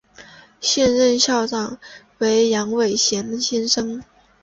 [0.59, 1.77] 现任校长
[2.17, 4.01] 为杨伟贤先生。